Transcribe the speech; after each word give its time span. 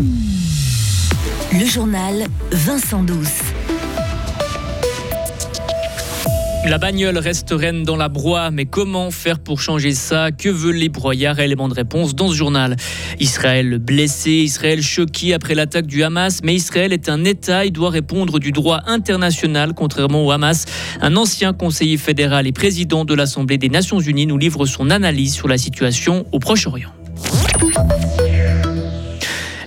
Le 0.00 1.66
journal 1.66 2.24
Vincent 2.52 3.02
Douce. 3.02 3.42
La 6.66 6.78
bagnole 6.78 7.18
reste 7.18 7.50
reine 7.50 7.82
dans 7.82 7.96
la 7.96 8.08
broie, 8.08 8.50
mais 8.50 8.64
comment 8.64 9.10
faire 9.10 9.40
pour 9.40 9.60
changer 9.60 9.92
ça? 9.92 10.30
Que 10.30 10.48
veulent 10.48 10.76
les 10.76 10.88
broyards? 10.88 11.38
Élément 11.38 11.68
de 11.68 11.74
réponse 11.74 12.14
dans 12.14 12.28
ce 12.28 12.34
journal. 12.34 12.76
Israël 13.18 13.78
blessé, 13.78 14.30
Israël 14.30 14.82
choqué 14.82 15.34
après 15.34 15.54
l'attaque 15.54 15.86
du 15.86 16.02
Hamas, 16.02 16.40
mais 16.44 16.54
Israël 16.54 16.94
est 16.94 17.10
un 17.10 17.24
État, 17.24 17.66
il 17.66 17.72
doit 17.72 17.90
répondre 17.90 18.38
du 18.38 18.52
droit 18.52 18.80
international, 18.86 19.74
contrairement 19.74 20.24
au 20.24 20.30
Hamas. 20.30 20.64
Un 21.02 21.16
ancien 21.16 21.52
conseiller 21.52 21.98
fédéral 21.98 22.46
et 22.46 22.52
président 22.52 23.04
de 23.04 23.12
l'Assemblée 23.14 23.58
des 23.58 23.68
Nations 23.68 24.00
Unies 24.00 24.26
nous 24.26 24.38
livre 24.38 24.64
son 24.64 24.88
analyse 24.90 25.34
sur 25.34 25.48
la 25.48 25.58
situation 25.58 26.24
au 26.32 26.38
Proche-Orient. 26.38 26.90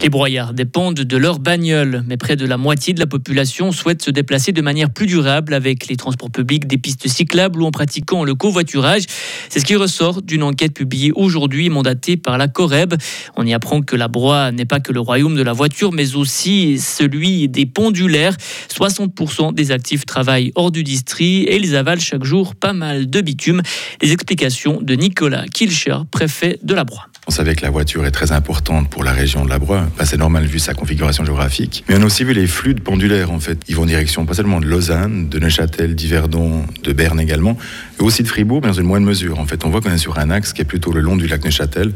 Les 0.04 0.10
broyards 0.10 0.54
dépendent 0.54 0.96
de 1.00 1.18
leur 1.18 1.40
bagnole, 1.40 2.04
mais 2.06 2.18
près 2.18 2.36
de 2.36 2.46
la 2.46 2.58
moitié 2.58 2.94
de 2.94 3.00
la 3.00 3.08
population 3.08 3.72
souhaite 3.72 4.02
se 4.02 4.12
déplacer 4.12 4.52
de 4.52 4.62
manière 4.62 4.90
plus 4.90 5.06
durable 5.06 5.54
avec 5.54 5.88
les 5.88 5.96
transports 5.96 6.30
publics, 6.30 6.68
des 6.68 6.78
pistes 6.78 7.08
cyclables 7.08 7.62
ou 7.62 7.66
en 7.66 7.72
pratiquant 7.72 8.26
le 8.26 8.36
covoiturage. 8.36 9.04
C'est 9.48 9.62
ce 9.62 9.66
qui 9.66 9.78
ressort 9.78 10.22
d'une 10.22 10.44
enquête 10.44 10.74
publiée 10.74 11.14
aujourd'hui 11.16 11.70
mandatée 11.70 12.18
par 12.18 12.38
la 12.38 12.50
Coreb. 12.50 12.96
On 13.38 13.46
y 13.46 13.54
apprend 13.54 13.82
que 13.82 13.96
la 13.96 14.10
broie 14.10 14.52
n'est 14.52 14.66
pas 14.66 14.82
que 14.82 14.92
le 14.92 15.00
royaume 15.00 15.38
de 15.38 15.42
la 15.42 15.54
voiture, 15.54 15.94
mais 15.94 16.18
aussi 16.18 16.80
celui 16.80 17.48
des 17.48 17.66
pendulaires. 17.66 18.36
60% 18.78 19.54
des 19.54 19.72
actifs 19.72 20.06
travaillent 20.06 20.52
hors 20.56 20.72
du 20.72 20.84
district 20.84 21.48
et 21.48 21.56
ils 21.56 21.78
avalent 21.78 22.02
chaque 22.02 22.26
jour 22.26 22.56
pas 22.56 22.74
mal 22.74 23.10
de 23.10 23.22
bitume. 23.22 23.62
Les 24.02 24.12
explications 24.12 24.82
de 24.82 24.96
Nicolas 24.96 25.46
Kilcher, 25.48 26.00
préfet 26.12 26.60
de 26.62 26.74
la 26.74 26.84
Broye. 26.84 27.13
On 27.26 27.32
savait 27.32 27.56
que 27.56 27.62
la 27.62 27.70
voiture 27.70 28.06
est 28.06 28.12
très 28.12 28.34
importante 28.34 28.90
pour 28.90 29.02
la 29.06 29.14
région 29.14 29.46
de 29.46 29.50
la 29.50 29.58
Broye. 29.58 29.88
c'est 30.04 30.18
normal 30.18 30.46
vu 30.46 30.60
sa 30.60 30.74
configuration 30.74 31.24
géographique. 31.24 31.86
Mais 31.88 31.96
on 31.98 32.02
a 32.02 32.06
aussi 32.06 32.26
vu 32.26 32.34
les 32.34 32.48
flux 32.48 32.74
de 32.74 32.82
pendulaires, 32.82 33.32
en 33.32 33.40
fait. 33.40 33.60
Ils 33.70 33.78
vont 33.78 33.84
en 33.84 33.86
direction 33.86 34.26
pas 34.26 34.34
seulement 34.34 34.60
de 34.60 34.66
Lausanne, 34.66 35.30
de 35.30 35.40
Neuchâtel, 35.40 35.96
d'Yverdon, 35.96 36.66
de 36.84 36.92
Berne 36.92 37.22
également, 37.22 37.58
mais 37.98 38.06
aussi 38.06 38.24
de 38.24 38.28
Fribourg, 38.28 38.60
mais 38.62 38.68
dans 38.68 38.74
une 38.74 38.88
moindre 38.88 39.06
mesure. 39.06 39.40
En 39.40 39.46
fait, 39.46 39.64
on 39.64 39.70
voit 39.70 39.80
qu'on 39.80 39.92
est 39.92 39.98
sur 39.98 40.20
un 40.20 40.32
axe 40.32 40.52
qui 40.52 40.62
est 40.62 40.66
plutôt 40.66 40.92
le 40.92 41.00
long 41.00 41.16
du 41.16 41.28
lac 41.28 41.46
Neuchâtel. 41.46 41.94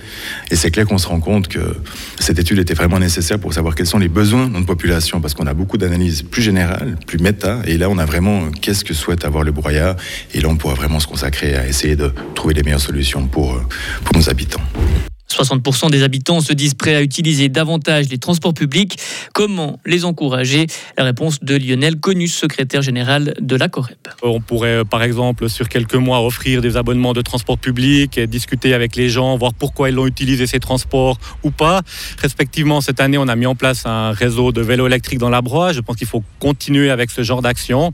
Et 0.50 0.56
c'est 0.56 0.72
clair 0.72 0.86
qu'on 0.86 0.98
se 0.98 1.08
rend 1.08 1.20
compte 1.20 1.50
que 1.50 1.76
cette 2.20 2.40
étude 2.40 2.60
était 2.60 2.74
vraiment 2.74 3.00
nécessaire 3.00 3.38
pour 3.38 3.54
savoir 3.54 3.76
quels 3.76 3.86
sont 3.86 4.00
les 4.00 4.08
besoins 4.08 4.48
de 4.48 4.54
notre 4.54 4.66
population, 4.66 5.20
parce 5.20 5.34
qu'on 5.34 5.48
a 5.48 5.54
beaucoup 5.54 5.78
d'analyses 5.78 6.22
plus 6.22 6.42
générales, 6.42 6.96
plus 7.06 7.18
méta. 7.18 7.60
Et 7.66 7.78
là, 7.78 7.90
on 7.90 7.98
a 7.98 8.06
vraiment 8.06 8.50
qu'est-ce 8.62 8.86
que 8.86 8.94
souhaite 8.94 9.26
avoir 9.26 9.44
le 9.44 9.52
broyat. 9.52 9.98
Et 10.34 10.40
là, 10.40 10.48
on 10.48 10.56
pourra 10.56 10.76
vraiment 10.76 11.02
se 11.02 11.08
consacrer 11.08 11.58
à 11.58 11.68
essayer 11.68 11.98
de 11.98 12.14
trouver 12.34 12.54
les 12.54 12.64
meilleures 12.64 12.80
solutions 12.80 13.28
pour, 13.28 13.62
pour 14.06 14.16
nos 14.16 14.30
habitants. 14.30 14.62
60% 15.30 15.92
des 15.92 16.04
habitants 16.04 16.40
se 16.42 16.54
disent 16.54 16.74
prêts 16.74 16.96
à 16.96 17.02
utiliser 17.02 17.50
davantage 17.50 18.10
les 18.10 18.18
transports 18.18 18.54
publics. 18.54 18.98
Comment 19.34 19.80
les 19.86 20.06
encourager? 20.06 20.68
La 20.98 21.04
réponse 21.04 21.40
de 21.42 21.56
Lionel 21.56 22.00
Conus, 22.00 22.36
secrétaire 22.36 22.82
général 22.82 23.34
de 23.40 23.56
la 23.56 23.68
Corep. 23.68 24.08
On 24.24 24.40
pourrait 24.40 24.84
par 24.86 25.04
exemple 25.04 25.50
sur 25.50 25.70
quelques 25.70 25.96
mois 25.96 26.26
offrir 26.26 26.62
des 26.62 26.78
abonnements 26.78 27.14
de 27.14 27.22
transport 27.22 27.58
public 27.58 28.18
et 28.18 28.28
discuter 28.28 28.74
avec 28.74 28.96
les 28.96 29.10
gens, 29.10 29.38
voir 29.38 29.54
pourquoi 29.54 29.90
ils 29.90 30.00
ont 30.00 30.08
utilisé 30.08 30.48
ces 30.48 30.60
transports 30.60 31.20
ou 31.44 31.52
pas. 31.52 31.82
Respectivement, 32.22 32.82
cette 32.82 33.00
année, 33.00 33.18
on 33.18 33.28
a 33.28 33.36
mis 33.36 33.46
en 33.46 33.56
place 33.56 33.86
un 33.86 34.12
réseau 34.12 34.52
de 34.52 34.62
vélos 34.62 34.88
électriques 34.88 35.20
dans 35.20 35.30
la 35.30 35.42
Broye. 35.42 35.74
Je 35.74 35.82
pense 35.82 35.98
qu'il 35.98 36.08
faut 36.08 36.24
continuer 36.40 36.90
avec 36.90 37.12
ce 37.12 37.24
genre 37.24 37.42
d'action. 37.42 37.92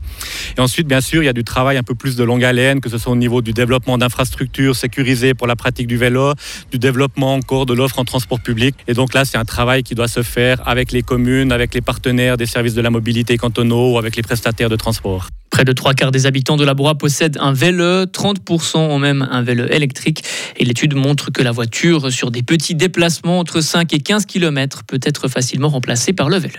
Et 0.56 0.60
ensuite, 0.60 0.86
bien 0.86 1.00
sûr, 1.00 1.22
il 1.22 1.26
y 1.26 1.28
a 1.28 1.32
du 1.32 1.44
travail 1.44 1.76
un 1.76 1.82
peu 1.82 1.94
plus 1.94 2.16
de 2.16 2.24
longue 2.24 2.44
haleine, 2.44 2.80
que 2.80 2.88
ce 2.88 2.98
soit 2.98 3.12
au 3.12 3.16
niveau 3.16 3.42
du 3.42 3.52
développement 3.52 3.98
d'infrastructures 3.98 4.76
sécurisées 4.76 5.34
pour 5.34 5.46
la 5.46 5.56
pratique 5.56 5.86
du 5.86 5.96
vélo, 5.96 6.32
du 6.70 6.78
développement 6.78 7.23
encore 7.32 7.66
de 7.66 7.74
l'offre 7.74 7.98
en 7.98 8.04
transport 8.04 8.40
public. 8.40 8.74
Et 8.88 8.94
donc 8.94 9.14
là, 9.14 9.24
c'est 9.24 9.38
un 9.38 9.44
travail 9.44 9.82
qui 9.82 9.94
doit 9.94 10.08
se 10.08 10.22
faire 10.22 10.66
avec 10.66 10.92
les 10.92 11.02
communes, 11.02 11.52
avec 11.52 11.74
les 11.74 11.80
partenaires 11.80 12.36
des 12.36 12.46
services 12.46 12.74
de 12.74 12.80
la 12.80 12.90
mobilité 12.90 13.36
cantonaux 13.36 13.92
ou 13.92 13.98
avec 13.98 14.16
les 14.16 14.22
prestataires 14.22 14.68
de 14.68 14.76
transport. 14.76 15.28
Près 15.50 15.64
de 15.64 15.72
trois 15.72 15.94
quarts 15.94 16.10
des 16.10 16.26
habitants 16.26 16.56
de 16.56 16.64
la 16.64 16.74
Broye 16.74 16.96
possèdent 16.96 17.38
un 17.40 17.52
vélo, 17.52 18.06
30% 18.06 18.76
ont 18.76 18.98
même 18.98 19.26
un 19.30 19.42
vélo 19.42 19.66
électrique. 19.66 20.24
Et 20.56 20.64
l'étude 20.64 20.94
montre 20.94 21.30
que 21.30 21.42
la 21.42 21.52
voiture, 21.52 22.10
sur 22.10 22.30
des 22.30 22.42
petits 22.42 22.74
déplacements 22.74 23.38
entre 23.38 23.60
5 23.60 23.92
et 23.92 24.00
15 24.00 24.26
km, 24.26 24.82
peut 24.84 25.00
être 25.02 25.28
facilement 25.28 25.68
remplacée 25.68 26.12
par 26.12 26.28
le 26.28 26.38
vélo. 26.38 26.58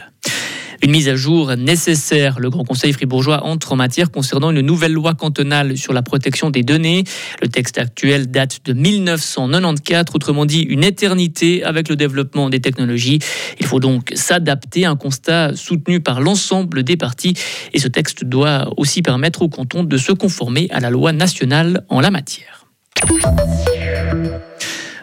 Une 0.86 0.92
mise 0.92 1.10
à 1.10 1.16
jour 1.16 1.58
nécessaire. 1.58 2.40
Le 2.40 2.52
Grand 2.52 2.64
Conseil 2.64 2.94
fribourgeois 2.94 3.44
entre 3.44 3.74
en 3.74 3.76
matière 3.76 4.12
concernant 4.12 4.52
une 4.52 4.62
nouvelle 4.62 4.94
loi 4.94 5.16
cantonale 5.16 5.80
sur 5.80 5.94
la 5.94 6.04
protection 6.04 6.52
des 6.52 6.62
données. 6.62 7.06
Le 7.42 7.48
texte 7.48 7.80
actuel 7.80 8.30
date 8.30 8.60
de 8.66 8.74
1994, 8.74 10.14
autrement 10.14 10.46
dit 10.46 10.62
une 10.62 10.84
éternité 10.84 11.64
avec 11.64 11.90
le 11.90 11.96
développement 11.96 12.52
des 12.52 12.62
technologies. 12.62 13.18
Il 13.60 13.66
faut 13.66 13.80
donc 13.80 14.12
s'adapter, 14.14 14.86
un 14.86 14.96
constat 14.96 15.56
soutenu 15.56 16.02
par 16.02 16.22
l'ensemble 16.22 16.84
des 16.84 16.98
partis. 16.98 17.34
Et 17.74 17.80
ce 17.80 17.88
texte 17.88 18.24
doit 18.24 18.72
aussi 18.78 19.02
permettre 19.02 19.42
au 19.42 19.50
canton 19.50 19.84
de 19.84 19.98
se 19.98 20.12
conformer 20.12 20.68
à 20.70 20.80
la 20.80 20.92
loi 20.92 21.14
nationale 21.14 21.84
en 21.90 22.00
la 22.00 22.12
matière. 22.12 22.68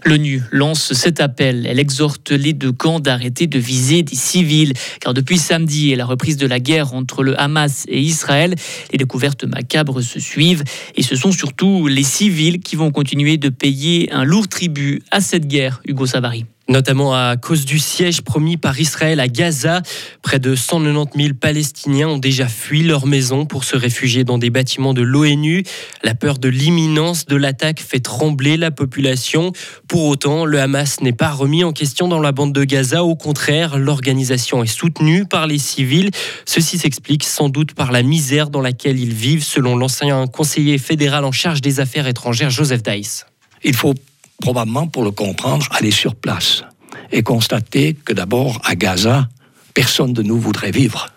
L'ONU 0.04 0.42
lance 0.50 0.92
cet 0.94 1.20
appel. 1.20 1.66
Elle 1.66 1.78
exhorte 1.78 2.32
les 2.32 2.52
deux 2.52 2.72
camps 2.72 2.98
d'arrêter 2.98 3.46
de 3.46 3.58
viser 3.58 4.02
des 4.02 4.16
civils. 4.16 4.72
Car 5.00 5.14
depuis 5.14 5.38
samedi 5.38 5.92
et 5.92 5.96
la 5.96 6.04
reprise 6.06 6.36
de 6.36 6.46
la 6.46 6.58
guerre 6.58 6.94
entre 6.94 7.22
le 7.22 7.40
Hamas 7.40 7.84
et 7.88 8.00
Israël, 8.00 8.54
les 8.90 8.98
découvertes 8.98 9.44
macabres 9.44 10.02
se 10.02 10.18
suivent. 10.18 10.64
Et 10.96 11.02
ce 11.02 11.14
sont 11.14 11.32
surtout 11.32 11.86
les 11.86 12.02
civils 12.02 12.60
qui 12.60 12.74
vont 12.74 12.90
continuer 12.90 13.36
de 13.36 13.48
payer 13.48 14.12
un 14.12 14.24
lourd 14.24 14.48
tribut 14.48 15.02
à 15.10 15.20
cette 15.20 15.46
guerre, 15.46 15.80
Hugo 15.86 16.06
Savary 16.06 16.46
notamment 16.68 17.14
à 17.14 17.36
cause 17.36 17.64
du 17.64 17.78
siège 17.78 18.22
promis 18.22 18.56
par 18.56 18.78
Israël 18.78 19.20
à 19.20 19.28
Gaza. 19.28 19.82
Près 20.22 20.38
de 20.38 20.54
190 20.54 21.22
000 21.22 21.34
Palestiniens 21.40 22.08
ont 22.08 22.18
déjà 22.18 22.48
fui 22.48 22.82
leur 22.82 23.06
maison 23.06 23.46
pour 23.46 23.64
se 23.64 23.76
réfugier 23.76 24.24
dans 24.24 24.38
des 24.38 24.50
bâtiments 24.50 24.94
de 24.94 25.02
l'ONU. 25.02 25.64
La 26.02 26.14
peur 26.14 26.38
de 26.38 26.48
l'imminence 26.48 27.26
de 27.26 27.36
l'attaque 27.36 27.80
fait 27.80 28.00
trembler 28.00 28.56
la 28.56 28.70
population. 28.70 29.52
Pour 29.88 30.04
autant, 30.04 30.44
le 30.44 30.60
Hamas 30.60 31.00
n'est 31.00 31.12
pas 31.12 31.30
remis 31.30 31.64
en 31.64 31.72
question 31.72 32.08
dans 32.08 32.20
la 32.20 32.32
bande 32.32 32.52
de 32.52 32.64
Gaza. 32.64 33.04
Au 33.04 33.16
contraire, 33.16 33.78
l'organisation 33.78 34.62
est 34.62 34.66
soutenue 34.66 35.24
par 35.24 35.46
les 35.46 35.58
civils. 35.58 36.10
Ceci 36.46 36.78
s'explique 36.78 37.24
sans 37.24 37.48
doute 37.48 37.74
par 37.74 37.92
la 37.92 38.02
misère 38.02 38.50
dans 38.50 38.60
laquelle 38.60 38.98
ils 38.98 39.12
vivent, 39.12 39.44
selon 39.44 39.76
l'ancien 39.76 40.26
conseiller 40.26 40.78
fédéral 40.78 41.24
en 41.24 41.32
charge 41.32 41.60
des 41.60 41.80
affaires 41.80 42.06
étrangères, 42.06 42.50
Joseph 42.50 42.82
Dice. 42.82 43.26
Il 43.64 43.74
faut 43.74 43.94
probablement 44.40 44.86
pour 44.86 45.04
le 45.04 45.10
comprendre, 45.10 45.66
aller 45.70 45.90
sur 45.90 46.14
place 46.14 46.62
et 47.10 47.22
constater 47.22 47.94
que 47.94 48.12
d'abord 48.12 48.60
à 48.64 48.74
Gaza, 48.74 49.28
personne 49.74 50.12
de 50.12 50.22
nous 50.22 50.38
voudrait 50.38 50.70
vivre. 50.70 51.08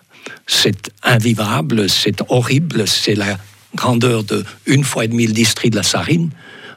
C'est 0.46 0.90
invivable, 1.02 1.88
c'est 1.88 2.22
horrible, 2.28 2.86
c'est 2.86 3.14
la 3.14 3.38
grandeur 3.74 4.24
de 4.24 4.44
une 4.66 4.84
fois 4.84 5.04
et 5.04 5.08
demi 5.08 5.26
le 5.26 5.32
district 5.32 5.72
de 5.72 5.76
la 5.76 5.82
Sarine, 5.82 6.30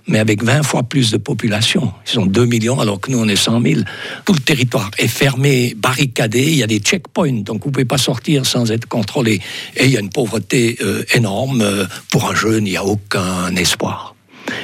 mais 0.07 0.19
avec 0.19 0.43
20 0.43 0.63
fois 0.63 0.83
plus 0.83 1.11
de 1.11 1.17
population. 1.17 1.93
Ils 2.07 2.11
sont 2.11 2.25
2 2.25 2.45
millions 2.45 2.79
alors 2.79 2.99
que 2.99 3.11
nous 3.11 3.19
on 3.19 3.27
est 3.27 3.35
100 3.35 3.61
000. 3.61 3.81
Tout 4.25 4.33
le 4.33 4.39
territoire 4.39 4.89
est 4.97 5.07
fermé, 5.07 5.75
barricadé, 5.77 6.43
il 6.43 6.55
y 6.55 6.63
a 6.63 6.67
des 6.67 6.79
checkpoints, 6.79 7.43
donc 7.43 7.61
vous 7.61 7.69
ne 7.69 7.73
pouvez 7.73 7.85
pas 7.85 7.97
sortir 7.97 8.45
sans 8.45 8.71
être 8.71 8.87
contrôlé. 8.87 9.41
Et 9.77 9.85
il 9.85 9.91
y 9.91 9.97
a 9.97 9.99
une 9.99 10.09
pauvreté 10.09 10.77
euh, 10.81 11.03
énorme. 11.13 11.87
Pour 12.09 12.29
un 12.29 12.35
jeune, 12.35 12.65
il 12.65 12.71
n'y 12.71 12.77
a 12.77 12.85
aucun 12.85 13.55
espoir. 13.55 14.15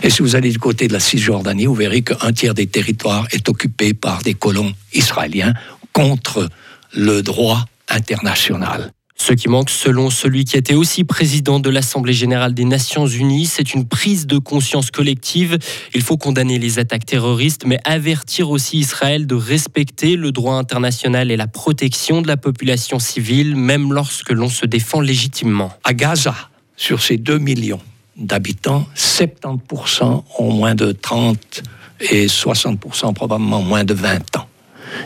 Et 0.04 0.10
si 0.10 0.22
vous 0.22 0.36
allez 0.36 0.52
du 0.52 0.60
côté 0.60 0.88
de 0.88 0.94
la 0.94 1.00
Cisjordanie, 1.00 1.66
vous 1.66 1.76
verrez 1.76 2.02
qu'un 2.02 2.34
tiers 2.34 2.54
des 2.54 2.68
territoires 2.68 3.28
est 3.32 3.50
occupé 3.50 3.94
par 3.94 4.22
des 4.22 4.34
colons 4.34 4.74
israéliens 4.94 5.54
contre 5.94 6.50
le 6.94 7.22
droit 7.22 7.66
international. 7.90 8.92
Ce 9.18 9.32
qui 9.32 9.48
manque, 9.48 9.70
selon 9.70 10.10
celui 10.10 10.44
qui 10.44 10.58
était 10.58 10.74
aussi 10.74 11.06
président 11.06 11.62
de 11.62 11.70
l'Assemblée 11.70 12.14
générale 12.14 12.54
des 12.54 12.66
Nations 12.66 13.08
unies, 13.08 13.46
c'est 13.46 13.74
une 13.74 13.88
prise 13.88 14.28
de 14.28 14.38
conscience 14.38 14.92
collective. 14.92 15.58
Il 15.94 16.02
faut 16.02 16.18
condamner 16.18 16.60
les 16.60 16.80
attaques 16.80 17.06
terroristes, 17.06 17.66
mais 17.66 17.80
avertir 17.86 18.50
aussi 18.50 18.80
Israël 18.80 19.26
de 19.26 19.36
respecter 19.36 20.18
le 20.18 20.34
droit 20.34 20.56
international 20.56 21.32
et 21.32 21.38
la 21.38 21.48
protection 21.48 22.22
de 22.22 22.28
la 22.28 22.36
population 22.36 23.00
civile, 23.00 23.56
même 23.56 23.94
lorsque 23.94 24.32
l'on 24.32 24.50
se 24.50 24.66
défend 24.66 25.00
légitimement. 25.00 25.72
À 25.86 25.94
Gaza, 25.94 26.36
sur 26.76 27.02
ces 27.02 27.16
2 27.16 27.38
millions, 27.38 27.82
d'habitants, 28.18 28.86
70% 28.96 30.24
ont 30.40 30.52
moins 30.52 30.76
de 30.76 30.92
30 30.92 31.64
et 32.00 32.28
60% 32.28 33.14
probablement 33.14 33.62
moins 33.62 33.84
de 33.84 33.94
20 33.94 34.38
ans. 34.38 34.48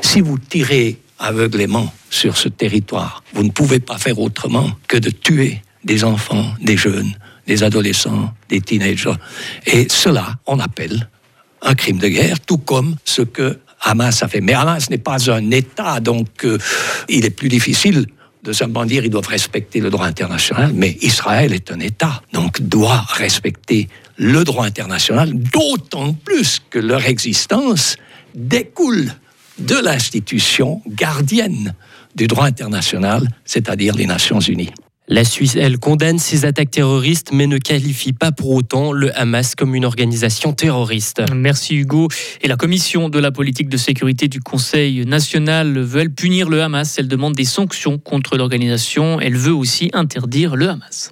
Si 0.01 0.21
vous 0.21 0.38
tirez 0.38 1.00
aveuglément 1.17 1.91
sur 2.09 2.38
ce 2.38 2.50
territoire, 2.50 3.23
vous 3.33 3.44
ne 3.44 3.51
pouvez 3.51 3.79
pas 3.79 3.97
faire 3.97 4.19
autrement 4.19 4.69
que 4.88 4.97
de 4.97 5.09
tuer 5.09 5.61
des 5.83 6.03
enfants, 6.03 6.45
des 6.61 6.77
jeunes, 6.77 7.11
des 7.47 7.63
adolescents, 7.63 8.33
des 8.50 8.61
teenagers. 8.61 9.15
Et 9.65 9.88
cela, 9.89 10.35
on 10.45 10.59
appelle 10.59 11.09
un 11.61 11.75
crime 11.75 11.97
de 11.97 12.07
guerre, 12.07 12.39
tout 12.39 12.57
comme 12.57 12.95
ce 13.06 13.21
que 13.21 13.59
Hamas 13.81 14.23
a 14.23 14.27
fait. 14.27 14.41
Mais 14.41 14.53
Hamas 14.53 14.89
n'est 14.89 14.97
pas 14.97 15.31
un 15.31 15.51
État, 15.51 16.00
donc 16.00 16.45
euh, 16.45 16.57
il 17.07 17.25
est 17.25 17.29
plus 17.29 17.50
difficile 17.50 18.06
de 18.44 18.53
simplement 18.53 18.86
dire 18.86 19.01
qu'ils 19.01 19.12
doivent 19.12 19.27
respecter 19.27 19.80
le 19.80 19.89
droit 19.89 20.06
international, 20.06 20.71
mais 20.74 20.97
Israël 21.01 21.53
est 21.53 21.71
un 21.71 21.80
État, 21.80 22.21
donc 22.33 22.62
doit 22.62 23.03
respecter 23.09 23.89
le 24.18 24.44
droit 24.44 24.65
international, 24.65 25.33
d'autant 25.33 26.13
plus 26.13 26.62
que 26.69 26.80
leur 26.80 27.06
existence 27.06 27.97
découle 28.36 29.12
de 29.59 29.75
l'institution 29.75 30.81
gardienne 30.88 31.74
du 32.15 32.27
droit 32.27 32.45
international, 32.45 33.27
c'est-à-dire 33.45 33.95
les 33.95 34.06
Nations 34.06 34.39
Unies. 34.39 34.71
La 35.11 35.23
Suisse, 35.23 35.56
elle, 35.56 35.79
condamne 35.79 36.19
ces 36.19 36.45
attaques 36.45 36.69
terroristes, 36.69 37.31
mais 37.33 37.47
ne 37.47 37.57
qualifie 37.57 38.13
pas 38.13 38.31
pour 38.31 38.51
autant 38.51 38.91
le 38.91 39.11
Hamas 39.19 39.56
comme 39.56 39.73
une 39.73 39.83
organisation 39.83 40.53
terroriste. 40.53 41.23
Merci 41.33 41.77
Hugo. 41.77 42.09
Et 42.44 42.47
la 42.47 42.56
commission 42.56 43.09
de 43.09 43.17
la 43.17 43.31
politique 43.31 43.69
de 43.69 43.77
sécurité 43.77 44.27
du 44.27 44.39
Conseil 44.39 45.03
national 45.07 45.79
veut 45.79 46.01
elle 46.01 46.13
punir 46.13 46.47
le 46.47 46.61
Hamas. 46.61 47.00
Elle 47.00 47.07
demande 47.07 47.33
des 47.33 47.44
sanctions 47.44 47.97
contre 47.97 48.38
l'organisation. 48.38 49.19
Elle 49.19 49.35
veut 49.35 49.51
aussi 49.51 49.89
interdire 49.94 50.56
le 50.56 50.69
Hamas. 50.69 51.11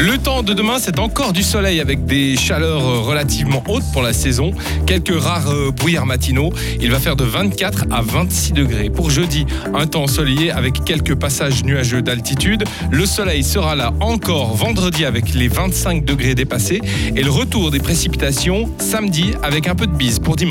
Le 0.00 0.16
temps 0.16 0.42
de 0.42 0.54
demain, 0.54 0.78
c'est 0.78 0.98
encore 0.98 1.34
du 1.34 1.42
soleil 1.42 1.78
avec 1.78 2.06
des 2.06 2.34
chaleurs 2.34 3.04
relativement 3.04 3.62
hautes 3.68 3.84
pour 3.92 4.00
la 4.00 4.14
saison. 4.14 4.52
Quelques 4.86 5.12
rares 5.14 5.50
euh, 5.50 5.72
brouillards 5.72 6.06
matinaux. 6.06 6.54
Il 6.80 6.90
va 6.90 6.98
faire 6.98 7.16
de 7.16 7.24
24 7.24 7.84
à 7.90 8.00
26 8.00 8.52
degrés. 8.52 8.88
Pour 8.88 9.10
jeudi, 9.10 9.44
un 9.74 9.86
temps 9.86 10.04
ensoleillé 10.04 10.52
avec 10.52 10.84
quelques 10.84 11.14
passages 11.14 11.64
nuageux 11.64 12.00
d'altitude. 12.00 12.64
Le 12.90 13.04
soleil 13.04 13.44
sera 13.44 13.74
là 13.74 13.92
encore 14.00 14.54
vendredi 14.54 15.04
avec 15.04 15.34
les 15.34 15.48
25 15.48 16.02
degrés 16.02 16.34
dépassés. 16.34 16.80
Et 17.14 17.22
le 17.22 17.30
retour 17.30 17.70
des 17.70 17.80
précipitations 17.80 18.70
samedi 18.78 19.34
avec 19.42 19.68
un 19.68 19.74
peu 19.74 19.86
de 19.86 19.94
bise 19.94 20.18
pour 20.18 20.34
dimanche. 20.34 20.48